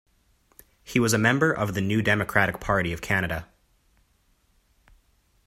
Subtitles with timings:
[0.83, 3.45] He was a member of the New Democratic Party of Canada.